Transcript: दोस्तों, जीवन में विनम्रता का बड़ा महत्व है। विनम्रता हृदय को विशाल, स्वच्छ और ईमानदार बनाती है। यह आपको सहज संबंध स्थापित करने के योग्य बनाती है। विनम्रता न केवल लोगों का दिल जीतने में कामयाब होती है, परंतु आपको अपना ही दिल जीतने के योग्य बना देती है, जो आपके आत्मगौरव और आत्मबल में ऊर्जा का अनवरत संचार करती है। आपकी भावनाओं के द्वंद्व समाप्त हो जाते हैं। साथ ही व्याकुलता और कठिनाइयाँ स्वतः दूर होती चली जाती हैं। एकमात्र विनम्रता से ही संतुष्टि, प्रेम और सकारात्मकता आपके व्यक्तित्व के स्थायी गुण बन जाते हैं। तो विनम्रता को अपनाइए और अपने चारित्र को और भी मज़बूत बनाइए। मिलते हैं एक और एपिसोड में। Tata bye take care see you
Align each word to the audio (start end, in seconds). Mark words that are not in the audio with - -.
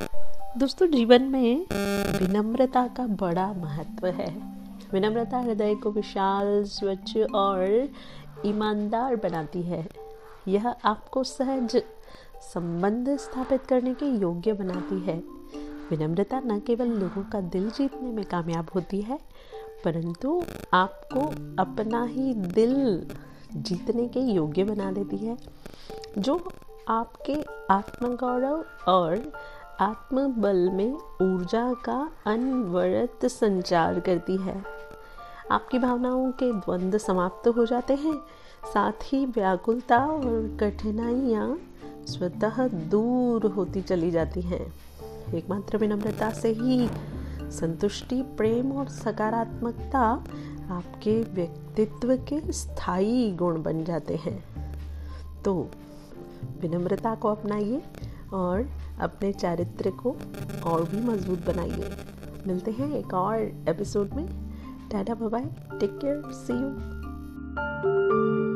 दोस्तों, 0.00 0.86
जीवन 0.86 1.22
में 1.22 1.66
विनम्रता 2.18 2.86
का 2.86 3.06
बड़ा 3.06 3.52
महत्व 3.52 4.06
है। 4.06 4.30
विनम्रता 4.92 5.38
हृदय 5.38 5.74
को 5.74 5.90
विशाल, 5.90 6.64
स्वच्छ 6.64 7.16
और 7.34 7.88
ईमानदार 8.46 9.16
बनाती 9.16 9.62
है। 9.62 9.86
यह 10.48 10.68
आपको 10.68 11.24
सहज 11.24 11.82
संबंध 12.54 13.16
स्थापित 13.16 13.62
करने 13.62 13.94
के 13.94 14.06
योग्य 14.06 14.52
बनाती 14.52 15.00
है। 15.00 15.16
विनम्रता 15.90 16.40
न 16.40 16.60
केवल 16.60 16.88
लोगों 16.88 17.22
का 17.22 17.40
दिल 17.40 17.70
जीतने 17.70 18.12
में 18.12 18.24
कामयाब 18.24 18.66
होती 18.74 19.00
है, 19.00 19.18
परंतु 19.84 20.42
आपको 20.74 21.20
अपना 21.62 22.04
ही 22.04 22.34
दिल 22.34 23.06
जीतने 23.54 24.08
के 24.08 24.20
योग्य 24.20 24.64
बना 24.64 24.92
देती 24.92 25.16
है, 25.16 25.36
जो 26.18 26.52
आपके 26.88 27.36
आत्मगौरव 27.70 28.64
और 28.88 29.32
आत्मबल 29.80 30.70
में 30.70 30.92
ऊर्जा 30.94 31.74
का 31.74 32.10
अनवरत 32.26 33.26
संचार 33.26 34.00
करती 34.00 34.36
है। 34.36 34.64
आपकी 35.50 35.78
भावनाओं 35.78 36.32
के 36.32 36.52
द्वंद्व 36.52 36.98
समाप्त 36.98 37.48
हो 37.48 37.66
जाते 37.66 37.94
हैं। 37.94 38.14
साथ 38.74 38.92
ही 39.04 39.26
व्याकुलता 39.26 39.98
और 40.06 40.56
कठिनाइयाँ 40.60 41.58
स्वतः 42.06 42.68
दूर 42.68 43.46
होती 43.46 43.82
चली 43.82 44.10
जाती 44.10 44.40
हैं। 44.40 44.74
एकमात्र 45.34 45.76
विनम्रता 45.76 46.30
से 46.30 46.48
ही 46.48 46.88
संतुष्टि, 47.50 48.22
प्रेम 48.22 48.72
और 48.72 48.88
सकारात्मकता 48.88 50.24
आपके 50.70 51.22
व्यक्तित्व 51.22 52.16
के 52.16 52.52
स्थायी 52.52 53.32
गुण 53.32 53.62
बन 53.62 53.84
जाते 53.84 54.16
हैं। 54.16 54.44
तो 55.42 55.68
विनम्रता 56.60 57.14
को 57.14 57.28
अपनाइए 57.28 57.82
और 58.32 58.70
अपने 59.00 59.32
चारित्र 59.32 59.90
को 59.90 60.16
और 60.64 60.84
भी 60.84 61.06
मज़बूत 61.06 61.46
बनाइए। 61.46 61.96
मिलते 62.46 62.70
हैं 62.70 62.92
एक 62.92 63.14
और 63.14 63.38
एपिसोड 63.68 64.14
में। 64.14 64.28
Tata 64.92 65.14
bye 65.14 65.44
take 65.80 65.98
care 65.98 66.22
see 66.26 66.52
you 66.52 68.49